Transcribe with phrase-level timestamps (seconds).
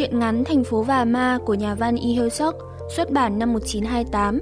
[0.00, 2.54] Chuyện ngắn Thành phố Và Ma của nhà văn Lee Hyo Suk
[2.96, 4.40] xuất bản năm 1928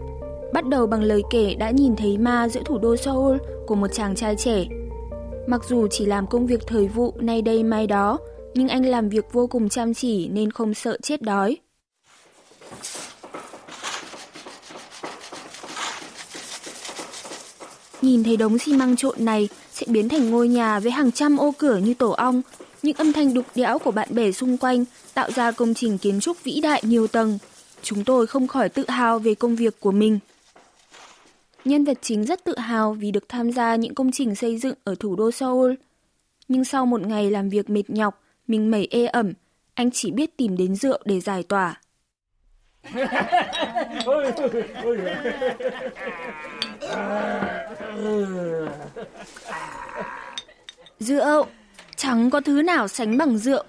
[0.52, 3.36] bắt đầu bằng lời kể đã nhìn thấy ma giữa thủ đô Seoul
[3.66, 4.64] của một chàng trai trẻ.
[5.46, 8.18] Mặc dù chỉ làm công việc thời vụ nay đây mai đó,
[8.54, 11.56] nhưng anh làm việc vô cùng chăm chỉ nên không sợ chết đói.
[18.02, 21.36] Nhìn thấy đống xi măng trộn này sẽ biến thành ngôi nhà với hàng trăm
[21.36, 22.42] ô cửa như tổ ong,
[22.82, 24.84] những âm thanh đục đẽo của bạn bè xung quanh
[25.14, 27.38] tạo ra công trình kiến trúc vĩ đại nhiều tầng.
[27.82, 30.18] Chúng tôi không khỏi tự hào về công việc của mình.
[31.64, 34.74] Nhân vật chính rất tự hào vì được tham gia những công trình xây dựng
[34.84, 35.74] ở thủ đô Seoul.
[36.48, 39.32] Nhưng sau một ngày làm việc mệt nhọc, mình mẩy ê ẩm,
[39.74, 41.80] anh chỉ biết tìm đến rượu để giải tỏa.
[51.00, 51.46] Rượu,
[51.98, 53.64] chẳng có thứ nào sánh bằng rượu.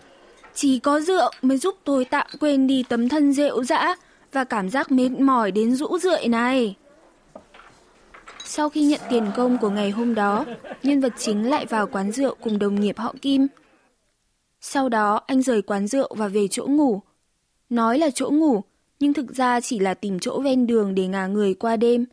[0.53, 3.95] Chỉ có rượu mới giúp tôi tạm quên đi tấm thân rượu dã
[4.31, 6.75] và cảm giác mệt mỏi đến rũ rượi này.
[8.44, 10.45] Sau khi nhận tiền công của ngày hôm đó,
[10.83, 13.47] nhân vật chính lại vào quán rượu cùng đồng nghiệp họ Kim.
[14.61, 17.02] Sau đó anh rời quán rượu và về chỗ ngủ.
[17.69, 18.61] Nói là chỗ ngủ,
[19.00, 22.05] nhưng thực ra chỉ là tìm chỗ ven đường để ngả người qua đêm.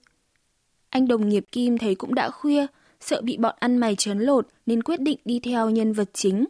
[0.90, 2.66] Anh đồng nghiệp Kim thấy cũng đã khuya,
[3.00, 6.44] sợ bị bọn ăn mày trấn lột nên quyết định đi theo nhân vật chính.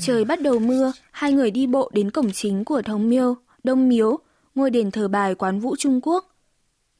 [0.00, 3.88] Trời bắt đầu mưa, hai người đi bộ đến cổng chính của Thống Miêu, Đông
[3.88, 4.18] Miếu,
[4.54, 6.36] ngôi đền thờ bài quán vũ Trung Quốc.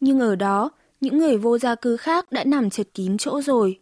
[0.00, 0.70] Nhưng ở đó,
[1.00, 3.80] những người vô gia cư khác đã nằm chật kín chỗ rồi.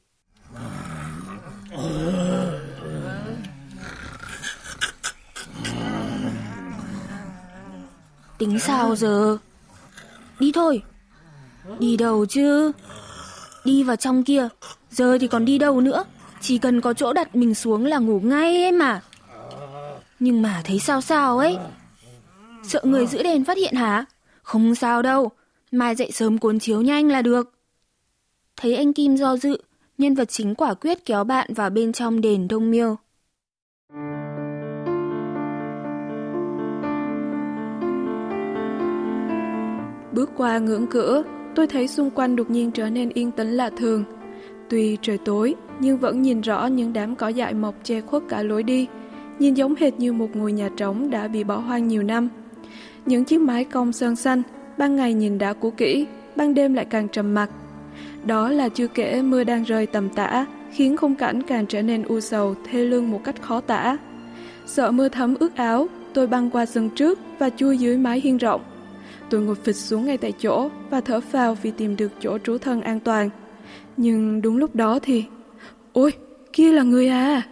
[8.40, 9.38] Tính sao giờ?
[10.38, 10.82] Đi thôi.
[11.78, 12.72] Đi đâu chứ?
[13.64, 14.48] Đi vào trong kia.
[14.90, 16.04] Giờ thì còn đi đâu nữa?
[16.40, 19.02] Chỉ cần có chỗ đặt mình xuống là ngủ ngay ấy mà.
[20.18, 21.58] Nhưng mà thấy sao sao ấy.
[22.62, 24.04] Sợ người giữ đèn phát hiện hả?
[24.42, 25.30] Không sao đâu.
[25.72, 27.52] Mai dậy sớm cuốn chiếu nhanh là được.
[28.56, 29.62] Thấy anh Kim do dự,
[29.98, 32.96] nhân vật chính quả quyết kéo bạn vào bên trong đền Đông Miêu.
[40.20, 41.22] Bước qua ngưỡng cửa,
[41.54, 44.04] tôi thấy xung quanh đột nhiên trở nên yên tĩnh lạ thường.
[44.68, 48.42] Tuy trời tối, nhưng vẫn nhìn rõ những đám cỏ dại mọc che khuất cả
[48.42, 48.86] lối đi,
[49.38, 52.28] nhìn giống hệt như một ngôi nhà trống đã bị bỏ hoang nhiều năm.
[53.06, 54.42] Những chiếc mái cong sơn xanh,
[54.78, 57.50] ban ngày nhìn đã cũ kỹ, ban đêm lại càng trầm mặc.
[58.24, 62.02] Đó là chưa kể mưa đang rơi tầm tã, khiến khung cảnh càng trở nên
[62.02, 63.96] u sầu, thê lương một cách khó tả.
[64.66, 68.36] Sợ mưa thấm ướt áo, tôi băng qua sân trước và chui dưới mái hiên
[68.36, 68.60] rộng.
[69.30, 72.58] Tôi ngồi phịch xuống ngay tại chỗ và thở phào vì tìm được chỗ trú
[72.58, 73.30] thân an toàn.
[73.96, 75.24] Nhưng đúng lúc đó thì...
[75.92, 76.12] Ôi,
[76.52, 77.42] kia là người à!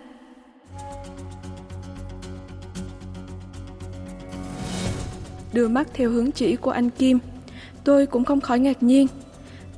[5.53, 7.19] Đưa mắt theo hướng chỉ của anh Kim,
[7.85, 9.07] tôi cũng không khỏi ngạc nhiên.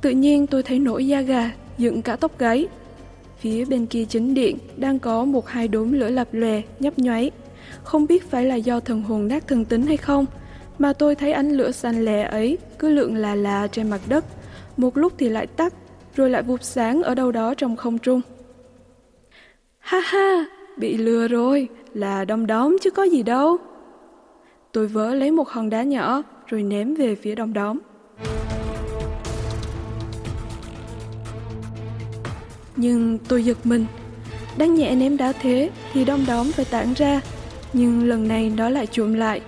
[0.01, 2.67] Tự nhiên tôi thấy nổi da gà, dựng cả tóc gáy.
[3.39, 7.31] Phía bên kia chính điện đang có một hai đốm lửa lập lòe, nhấp nhoáy.
[7.83, 10.25] Không biết phải là do thần hồn nát thần tính hay không,
[10.79, 14.25] mà tôi thấy ánh lửa xanh lè ấy cứ lượn là là trên mặt đất,
[14.77, 15.73] một lúc thì lại tắt,
[16.15, 18.21] rồi lại vụt sáng ở đâu đó trong không trung.
[19.79, 20.45] Ha ha,
[20.77, 23.57] bị lừa rồi, là đom đóm chứ có gì đâu.
[24.71, 27.79] Tôi vỡ lấy một hòn đá nhỏ rồi ném về phía đom đóm.
[32.75, 33.85] Nhưng tôi giật mình,
[34.57, 37.21] đang nhẹ ném đá thế thì đom đóm phải tản ra,
[37.73, 39.41] nhưng lần này nó lại chuộm lại,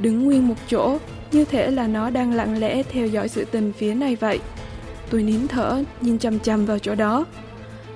[0.00, 0.98] đứng nguyên một chỗ,
[1.32, 4.38] như thể là nó đang lặng lẽ theo dõi sự tình phía này vậy.
[5.10, 7.26] Tôi nín thở, nhìn chằm chằm vào chỗ đó.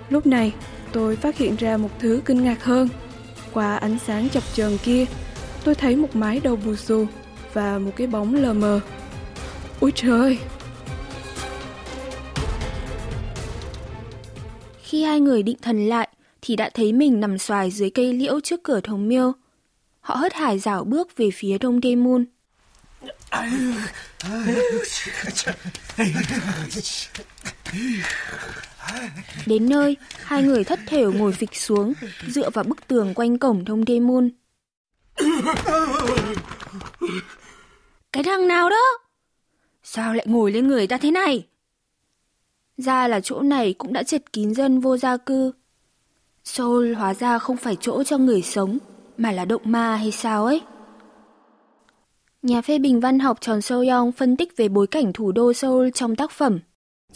[0.09, 0.53] Lúc này,
[0.93, 2.89] tôi phát hiện ra một thứ kinh ngạc hơn.
[3.53, 5.05] Qua ánh sáng chập chờn kia,
[5.65, 7.07] tôi thấy một mái đầu bù xù
[7.53, 8.81] và một cái bóng lờ mờ.
[9.81, 10.39] Ôi trời!
[14.83, 16.09] Khi hai người định thần lại,
[16.43, 19.33] thì đã thấy mình nằm xoài dưới cây liễu trước cửa thống miêu.
[20.03, 22.25] Họ hớt hải dảo bước về phía đông đê môn
[29.47, 31.93] Đến nơi, hai người thất thểu ngồi phịch xuống,
[32.29, 34.31] dựa vào bức tường quanh cổng thông đê môn.
[38.13, 38.99] Cái thằng nào đó?
[39.83, 41.47] Sao lại ngồi lên người ta thế này?
[42.77, 45.53] Ra là chỗ này cũng đã chật kín dân vô gia cư.
[46.45, 48.79] Seoul hóa ra không phải chỗ cho người sống,
[49.23, 50.61] mà là động ma hay sao ấy?
[52.43, 55.53] Nhà phê bình văn học Tròn Seo Yong phân tích về bối cảnh thủ đô
[55.53, 56.61] Seoul trong tác phẩm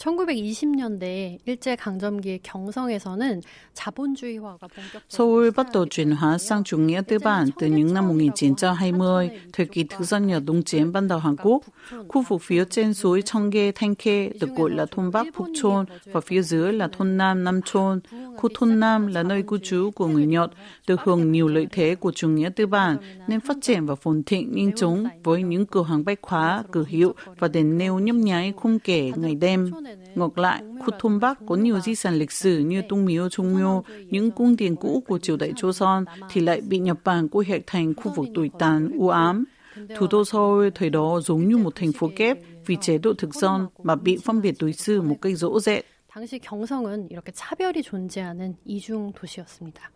[0.02, 3.42] 1920년대 일제 강점기의 경성에서는
[3.74, 8.08] 자본주의화가 본격적으로 Seoul bắt đầu chuyển hóa sang chủ nghĩa tư bản từ những năm
[8.08, 11.62] 1920, thời kỳ thực dân Nhật Đông chiến ban đầu Hàn Quốc.
[12.08, 16.20] Khu vực phía trên suối Cheongge, Thanh-khê được gọi là thôn Bắc Phúc Chôn và
[16.20, 18.00] phía dưới là thôn Nam Nam Chôn.
[18.36, 20.50] Khu thôn Nam là nơi cư trú của người Nhật,
[20.86, 22.96] được hưởng nhiều lợi thế của chủ nghĩa tư bản
[23.26, 26.84] nên phát triển và phồn thịnh nhanh chóng với những cửa hàng bách hóa, cửa
[26.88, 29.72] hiệu và đèn nêu nhấp nháy không kể ngày đêm.
[30.14, 33.54] Ngược lại, khu thôn Bắc có nhiều di sản lịch sử như Tung Miếu, Trung
[33.54, 37.46] Miếu, những cung điện cũ của triều đại Joseon thì lại bị Nhật Bản quy
[37.48, 39.44] hoạch thành khu vực tồi tàn, u ám.
[39.98, 43.34] Thủ đô Seoul thời đó giống như một thành phố kép vì chế độ thực
[43.34, 45.84] dân mà bị phân biệt đối xử một cách rõ rệt.
[46.14, 49.90] 당시 경성은 이렇게 차별이 존재하는 이중 도시였습니다.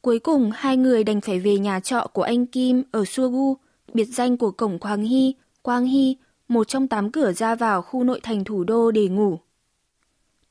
[0.00, 3.56] Cuối cùng, hai người đành phải về nhà trọ của anh Kim ở Sugu,
[3.94, 6.16] biệt danh của cổng Quang Hy, Quang Hy,
[6.51, 9.39] một trong tám cửa ra vào khu nội thành thủ đô để ngủ.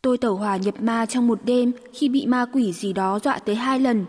[0.02, 3.38] Tôi tẩu hòa nhập ma trong một đêm khi bị ma quỷ gì đó dọa
[3.38, 4.04] tới hai lần,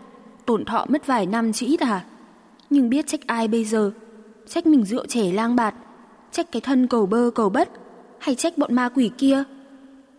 [0.46, 2.04] tổn thọ mất vài năm chỉ ít à.
[2.70, 3.90] Nhưng biết trách ai bây giờ?
[4.48, 5.74] Trách mình rượu trẻ lang bạt,
[6.30, 7.68] trách cái thân cầu bơ cầu bất,
[8.18, 9.44] hay trách bọn ma quỷ kia?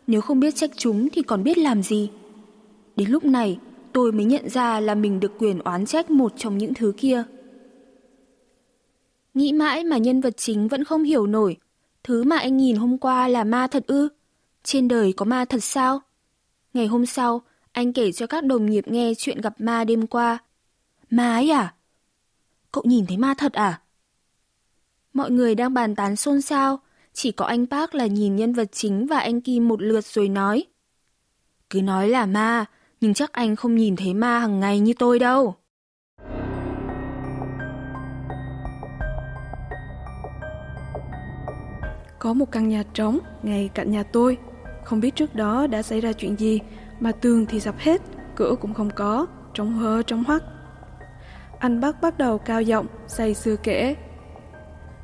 [0.08, 2.10] Nếu không biết trách chúng thì còn biết làm gì?
[2.96, 3.60] Đến lúc này,
[3.94, 7.24] tôi mới nhận ra là mình được quyền oán trách một trong những thứ kia.
[9.34, 11.58] Nghĩ mãi mà nhân vật chính vẫn không hiểu nổi.
[12.04, 14.10] Thứ mà anh nhìn hôm qua là ma thật ư?
[14.64, 16.02] Trên đời có ma thật sao?
[16.74, 17.42] Ngày hôm sau,
[17.72, 20.38] anh kể cho các đồng nghiệp nghe chuyện gặp ma đêm qua.
[21.10, 21.74] Ma ấy à?
[22.72, 23.82] Cậu nhìn thấy ma thật à?
[25.14, 26.80] Mọi người đang bàn tán xôn xao,
[27.14, 30.30] chỉ có anh Park là nhìn nhân vật chính và anh Kim một lượt rồi
[30.30, 30.66] nói.
[31.70, 32.66] Cứ nói là ma,
[33.02, 35.56] nhưng chắc anh không nhìn thấy ma hàng ngày như tôi đâu.
[42.24, 44.38] Có một căn nhà trống ngay cạnh nhà tôi.
[44.84, 46.60] Không biết trước đó đã xảy ra chuyện gì
[47.00, 48.02] mà tường thì sập hết,
[48.36, 50.44] cửa cũng không có, trống hơ trống hoắc
[51.60, 53.96] Anh bác bắt đầu cao giọng, say sưa kể.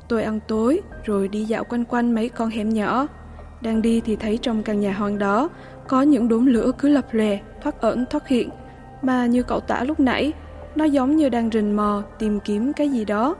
[0.08, 3.06] Tôi ăn tối rồi đi dạo quanh quanh mấy con hẻm nhỏ.
[3.60, 5.48] Đang đi thì thấy trong căn nhà hoang đó
[5.88, 8.50] có những đốm lửa cứ lập lè, thoát ẩn thoát hiện.
[9.02, 10.32] Mà như cậu tả lúc nãy,
[10.74, 13.36] nó giống như đang rình mò tìm kiếm cái gì đó.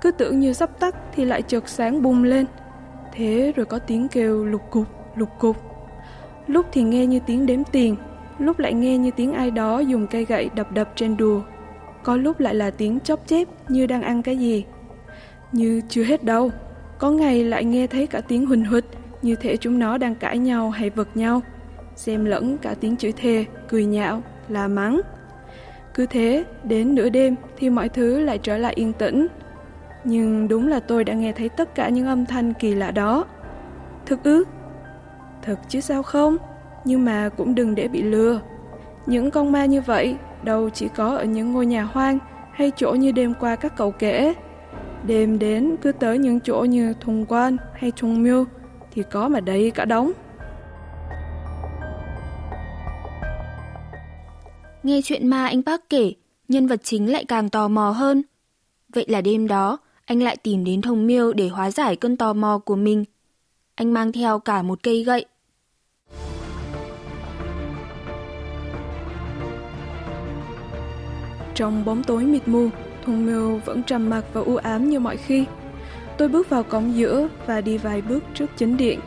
[0.00, 2.46] Cứ tưởng như sắp tắt thì lại chợt sáng bùng lên.
[3.12, 4.86] Thế rồi có tiếng kêu lục cục,
[5.16, 5.56] lục cục.
[6.46, 7.96] Lúc thì nghe như tiếng đếm tiền,
[8.38, 11.42] lúc lại nghe như tiếng ai đó dùng cây gậy đập đập trên đùa.
[12.02, 14.64] Có lúc lại là tiếng chóp chép như đang ăn cái gì.
[15.52, 16.50] Như chưa hết đâu,
[16.98, 18.84] có ngày lại nghe thấy cả tiếng huỳnh huỵch
[19.22, 21.42] như thể chúng nó đang cãi nhau hay vật nhau.
[21.96, 25.00] Xem lẫn cả tiếng chửi thề, cười nhạo, là mắng.
[25.94, 29.26] Cứ thế, đến nửa đêm thì mọi thứ lại trở lại yên tĩnh.
[30.04, 33.24] Nhưng đúng là tôi đã nghe thấy tất cả những âm thanh kỳ lạ đó.
[34.06, 34.44] Thực ư?
[35.42, 36.36] thực chứ sao không?
[36.84, 38.40] Nhưng mà cũng đừng để bị lừa.
[39.06, 42.18] Những con ma như vậy đâu chỉ có ở những ngôi nhà hoang
[42.52, 44.34] hay chỗ như đêm qua các cậu kể.
[45.06, 48.44] Đêm đến cứ tới những chỗ như Thùng Quan hay Thùng Miêu
[48.92, 50.12] thì có mà đầy cả đống.
[54.82, 56.12] Nghe chuyện ma anh bác kể,
[56.48, 58.22] nhân vật chính lại càng tò mò hơn.
[58.94, 59.78] Vậy là đêm đó,
[60.10, 63.04] anh lại tìm đến Thông Miêu để hóa giải cơn tò mò của mình.
[63.74, 65.24] Anh mang theo cả một cây gậy.
[71.54, 72.68] Trong bóng tối mịt mù,
[73.04, 75.44] Thông Miêu vẫn trầm mặc và u ám như mọi khi.
[76.18, 79.00] Tôi bước vào cổng giữa và đi vài bước trước chính điện.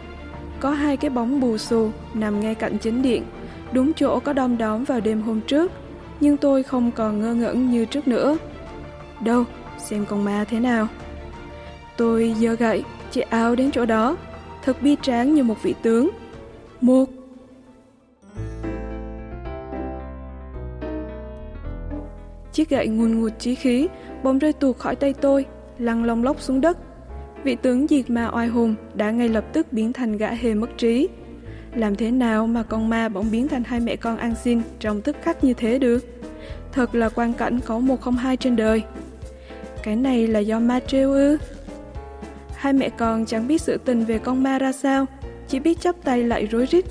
[0.60, 3.24] Có hai cái bóng bù xù nằm ngay cạnh chính điện,
[3.72, 5.72] đúng chỗ có đom đóm vào đêm hôm trước,
[6.20, 8.38] nhưng tôi không còn ngơ ngẩn như trước nữa.
[9.22, 9.44] Đâu,
[9.84, 10.88] xem con ma thế nào.
[11.98, 14.18] Tôi giơ gậy, chạy áo đến chỗ đó,
[14.64, 16.10] thật bi tráng như một vị tướng.
[16.82, 17.10] Một.
[22.54, 23.88] Chiếc gậy nguồn ngụt chí khí,
[24.24, 25.46] bỗng rơi tuột khỏi tay tôi,
[25.78, 26.78] lăn lông lốc xuống đất.
[27.44, 30.78] Vị tướng diệt ma oai hùng đã ngay lập tức biến thành gã hề mất
[30.78, 31.10] trí.
[31.76, 35.02] Làm thế nào mà con ma bỗng biến thành hai mẹ con ăn xin trong
[35.02, 36.06] tức khắc như thế được?
[36.72, 38.84] Thật là quan cảnh có một không hai trên đời.
[39.84, 41.38] Cái này là do ma trêu ư?
[42.56, 45.06] Hai mẹ con chẳng biết sự tình về con ma ra sao,
[45.48, 46.86] chỉ biết chắp tay lại rối rít.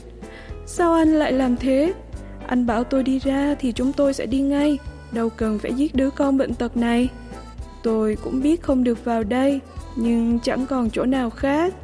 [0.67, 1.93] Sao anh lại làm thế?
[2.47, 4.79] Anh bảo tôi đi ra thì chúng tôi sẽ đi ngay,
[5.13, 7.09] đâu cần phải giết đứa con bệnh tật này.
[7.83, 9.61] Tôi cũng biết không được vào đây,
[9.97, 11.75] nhưng chẳng còn chỗ nào khác.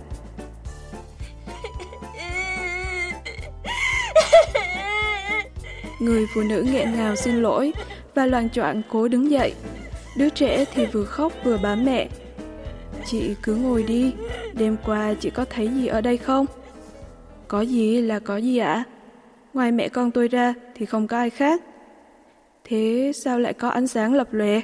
[6.01, 7.73] Người phụ nữ nghẹn ngào xin lỗi
[8.15, 9.55] và loạn choạng cố đứng dậy.
[10.19, 12.09] Đứa trẻ thì vừa khóc vừa bám mẹ.
[13.07, 14.13] Chị cứ ngồi đi,
[14.55, 16.47] đêm qua chị có thấy gì ở đây không?
[17.49, 18.73] Có gì là có gì ạ?
[18.73, 18.85] À?
[19.55, 21.63] Ngoài mẹ con tôi ra thì không có ai khác.
[22.65, 24.61] Thế sao lại có ánh sáng lập lòe?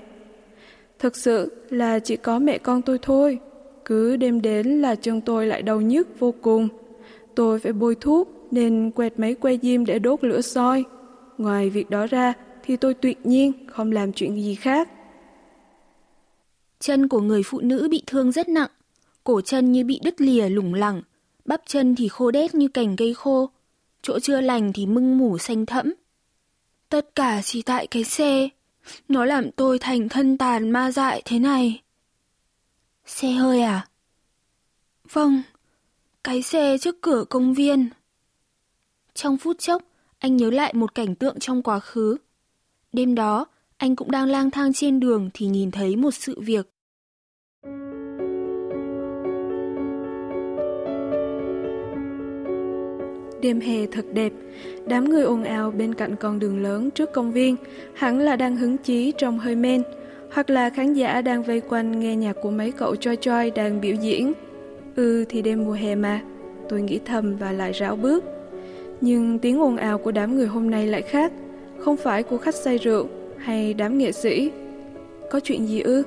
[0.98, 3.38] Thực sự là chỉ có mẹ con tôi thôi.
[3.84, 6.68] Cứ đêm đến là chân tôi lại đau nhức vô cùng.
[7.34, 10.84] Tôi phải bôi thuốc nên quẹt mấy que diêm để đốt lửa soi.
[11.38, 12.32] Ngoài việc đó ra
[12.64, 14.88] thì tôi tuyệt nhiên không làm chuyện gì khác.
[16.80, 18.70] Chân của người phụ nữ bị thương rất nặng,
[19.24, 21.02] cổ chân như bị đứt lìa lủng lẳng,
[21.44, 23.50] bắp chân thì khô đét như cành cây khô,
[24.02, 25.94] chỗ chưa lành thì mưng mủ xanh thẫm.
[26.88, 28.48] Tất cả chỉ tại cái xe,
[29.08, 31.82] nó làm tôi thành thân tàn ma dại thế này.
[33.06, 33.88] Xe hơi à?
[35.12, 35.42] Vâng,
[36.24, 37.88] cái xe trước cửa công viên.
[39.14, 39.82] Trong phút chốc,
[40.18, 42.16] anh nhớ lại một cảnh tượng trong quá khứ.
[42.92, 43.46] Đêm đó,
[43.84, 46.66] anh cũng đang lang thang trên đường thì nhìn thấy một sự việc.
[53.42, 54.32] Đêm hè thật đẹp,
[54.86, 57.56] đám người ồn ào bên cạnh con đường lớn trước công viên,
[57.94, 59.82] hẳn là đang hứng chí trong hơi men,
[60.32, 63.80] hoặc là khán giả đang vây quanh nghe nhạc của mấy cậu choi choi đang
[63.80, 64.32] biểu diễn.
[64.96, 66.20] Ừ thì đêm mùa hè mà,
[66.68, 68.24] tôi nghĩ thầm và lại rảo bước.
[69.00, 71.32] Nhưng tiếng ồn ào của đám người hôm nay lại khác,
[71.78, 73.08] không phải của khách say rượu
[73.44, 74.50] hay đám nghệ sĩ.
[75.30, 76.02] Có chuyện gì ư?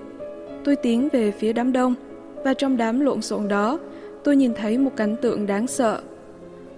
[0.63, 1.95] Tôi tiến về phía đám đông,
[2.43, 3.79] và trong đám lộn xộn đó,
[4.23, 6.01] tôi nhìn thấy một cảnh tượng đáng sợ.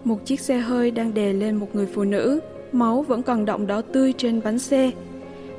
[0.03, 2.39] Một chiếc xe hơi đang đè lên một người phụ nữ,
[2.71, 4.91] máu vẫn còn đọng đỏ tươi trên bánh xe.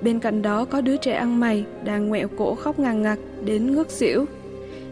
[0.03, 3.75] Bên cạnh đó có đứa trẻ ăn mày đang ngoẹo cổ khóc ngàn ngặt đến
[3.75, 4.25] ngất xỉu.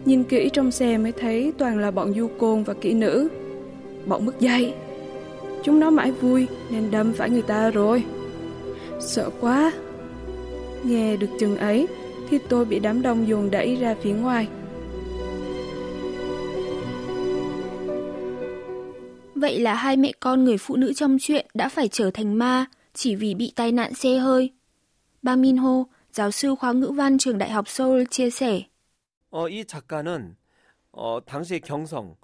[0.05, 3.27] Nhìn kỹ trong xe mới thấy toàn là bọn du côn và kỹ nữ.
[4.05, 4.73] Bọn mất dây.
[5.63, 8.03] Chúng nó mãi vui nên đâm phải người ta rồi.
[8.99, 9.71] Sợ quá.
[10.84, 11.86] Nghe được chừng ấy
[12.28, 14.48] thì tôi bị đám đông dồn đẩy ra phía ngoài.
[19.34, 22.66] Vậy là hai mẹ con người phụ nữ trong chuyện đã phải trở thành ma
[22.94, 24.50] chỉ vì bị tai nạn xe hơi.
[25.22, 28.62] Ba Min Ho, giáo sư khoa ngữ văn trường Đại học Seoul chia sẻ.
[29.30, 30.36] 어, 이 작가는
[30.92, 32.14] 어, 당시의 경성,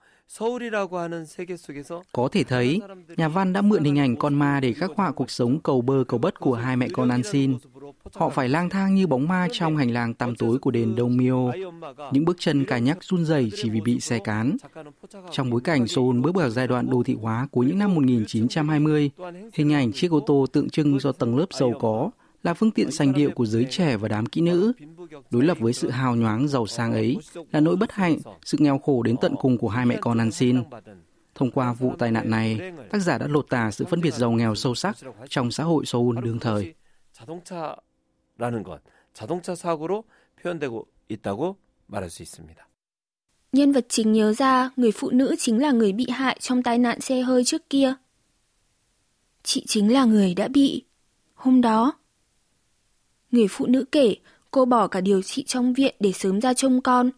[2.13, 2.81] có thể thấy,
[3.17, 6.03] nhà văn đã mượn hình ảnh con ma để khắc họa cuộc sống cầu bơ
[6.07, 7.57] cầu bất của hai mẹ con ăn xin.
[8.13, 11.17] Họ phải lang thang như bóng ma trong hành lang tăm tối của đền Đông
[11.17, 11.51] Mio.
[12.11, 14.57] Những bước chân cài nhắc run rẩy chỉ vì bị xe cán.
[15.31, 19.11] Trong bối cảnh Seoul bước vào giai đoạn đô thị hóa cuối những năm 1920,
[19.53, 22.09] hình ảnh chiếc ô tô tượng trưng do tầng lớp giàu có
[22.45, 24.73] là phương tiện sành điệu của giới trẻ và đám kỹ nữ.
[25.29, 27.17] Đối lập với sự hào nhoáng giàu sang ấy
[27.51, 30.31] là nỗi bất hạnh, sự nghèo khổ đến tận cùng của hai mẹ con ăn
[30.31, 30.63] xin.
[31.35, 34.31] Thông qua vụ tai nạn này, tác giả đã lột tả sự phân biệt giàu
[34.31, 34.97] nghèo sâu sắc
[35.29, 36.73] trong xã hội Seoul đương thời.
[43.51, 46.77] Nhân vật chính nhớ ra người phụ nữ chính là người bị hại trong tai
[46.77, 47.93] nạn xe hơi trước kia.
[49.43, 50.83] Chị chính là người đã bị.
[51.33, 51.93] Hôm đó,
[53.35, 54.15] Người phụ nữ kể,
[54.51, 57.09] cô bỏ cả điều trị trong viện để sớm ra trông con.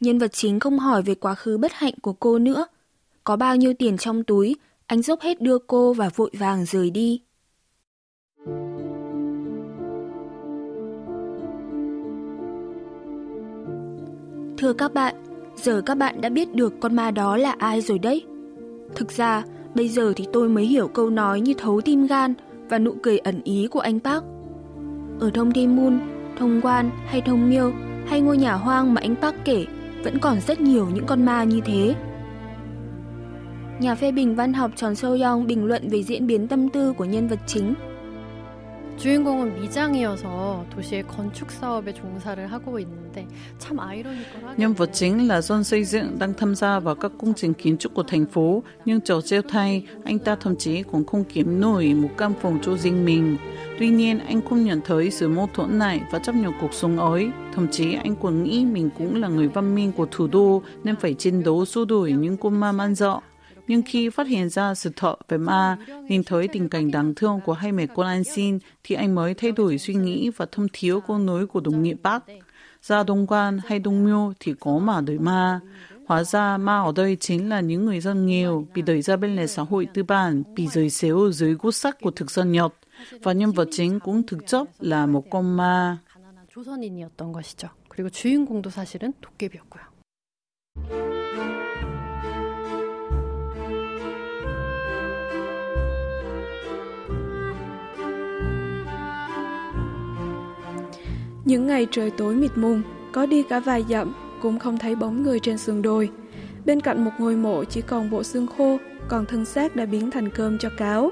[0.00, 2.66] Nhân vật chính không hỏi về quá khứ bất hạnh của cô nữa.
[3.24, 6.90] Có bao nhiêu tiền trong túi, anh dốc hết đưa cô và vội vàng rời
[6.90, 7.20] đi.
[14.58, 15.14] Thưa các bạn,
[15.56, 18.24] giờ các bạn đã biết được con ma đó là ai rồi đấy.
[18.94, 22.34] Thực ra, bây giờ thì tôi mới hiểu câu nói như thấu tim gan
[22.68, 24.24] và nụ cười ẩn ý của anh Park.
[25.20, 26.00] Ở Thông Thi Moon,
[26.38, 27.72] Thông Quan hay Thông Miêu
[28.06, 29.64] hay ngôi nhà hoang mà anh Park kể
[30.04, 31.94] vẫn còn rất nhiều những con ma như thế.
[33.80, 36.92] Nhà phê bình văn học Tròn Sâu Yong bình luận về diễn biến tâm tư
[36.92, 37.74] của nhân vật chính
[38.97, 45.63] 주인공은 미장이어서 도시의 건축 사업에 종사를 하고 있는데 참 아이러니컬하게 Nhân vật chính là dân
[45.63, 49.01] xây dựng đang tham gia vào các công trình kiến trúc của thành phố, nhưng
[49.01, 52.77] trò trêu thay, anh ta thậm chí cũng không kiếm nổi một căn phòng cho
[52.77, 53.37] riêng mình.
[53.79, 56.99] Tuy nhiên, anh không nhận thấy sự mâu thuẫn này và chấp nhận cuộc sống
[56.99, 57.29] ấy.
[57.55, 60.95] Thậm chí anh còn nghĩ mình cũng là người văn minh của thủ đô nên
[60.95, 63.19] phải chiến đấu xua đuổi những con ma man dợ.
[63.67, 65.77] Nhưng khi phát hiện ra sự thật về ma,
[66.09, 69.33] nhìn thấy tình cảnh đáng thương của hai mẹ con An Xin, thì anh mới
[69.33, 72.23] thay đổi suy nghĩ và thâm thiếu câu nói của đồng nghiệp bác.
[72.81, 75.59] Ra Đông Quan hay Đông Miêu thì có mà đợi ma.
[76.07, 79.35] Hóa ra ma ở đây chính là những người dân nghèo bị đẩy ra bên
[79.35, 82.73] lề xã hội tư bản, bị rời xéo dưới cốt sắc của thực dân Nhật.
[83.23, 85.97] Và nhân vật chính cũng thực chất là một con ma.
[86.53, 87.69] 조선인이었던 것이죠.
[87.89, 89.83] 그리고 주인공도 사실은 도깨비였고요.
[101.48, 104.12] Những ngày trời tối mịt mùng, có đi cả vài dặm
[104.42, 106.10] cũng không thấy bóng người trên sườn đồi.
[106.64, 108.78] Bên cạnh một ngôi mộ chỉ còn bộ xương khô,
[109.08, 111.10] còn thân xác đã biến thành cơm cho cáo.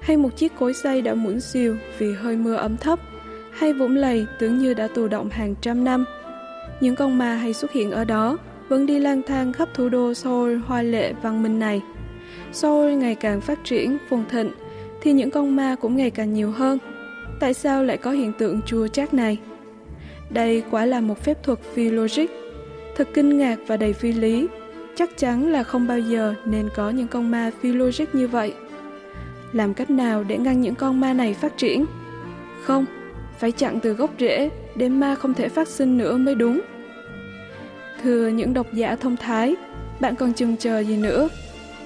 [0.00, 3.00] Hay một chiếc cối xay đã muỗng xiêu vì hơi mưa ấm thấp.
[3.52, 6.04] Hay vũng lầy tưởng như đã tù động hàng trăm năm.
[6.80, 8.38] Những con ma hay xuất hiện ở đó,
[8.68, 11.82] vẫn đi lang thang khắp thủ đô Seoul hoa lệ văn minh này.
[12.52, 14.50] Seoul ngày càng phát triển, phồn thịnh,
[15.00, 16.78] thì những con ma cũng ngày càng nhiều hơn.
[17.40, 19.38] Tại sao lại có hiện tượng chua chát này?
[20.30, 22.26] Đây quả là một phép thuật phi logic,
[22.96, 24.46] thật kinh ngạc và đầy phi lý.
[24.96, 28.54] Chắc chắn là không bao giờ nên có những con ma phi logic như vậy.
[29.52, 31.84] Làm cách nào để ngăn những con ma này phát triển?
[32.62, 32.84] Không,
[33.38, 36.60] phải chặn từ gốc rễ để ma không thể phát sinh nữa mới đúng.
[38.02, 39.54] Thưa những độc giả thông thái,
[40.00, 41.28] bạn còn chừng chờ gì nữa?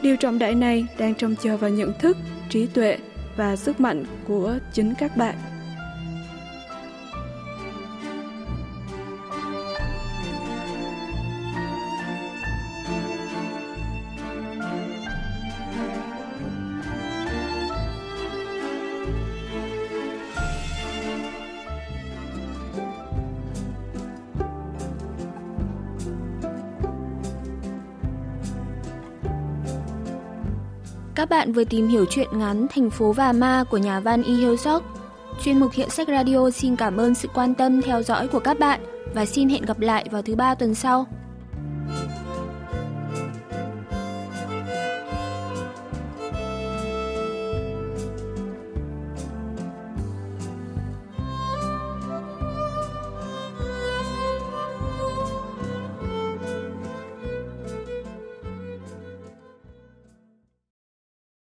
[0.02, 2.16] Điều trọng đại này đang trông chờ vào nhận thức,
[2.48, 2.98] trí tuệ
[3.36, 5.34] và sức mạnh của chính các bạn.
[31.20, 34.34] Các bạn vừa tìm hiểu chuyện ngắn Thành phố và ma của nhà văn Y
[34.34, 34.82] Hiếu Sok.
[35.44, 38.58] Chuyên mục Hiện sách Radio xin cảm ơn sự quan tâm theo dõi của các
[38.58, 38.80] bạn
[39.14, 41.06] và xin hẹn gặp lại vào thứ ba tuần sau.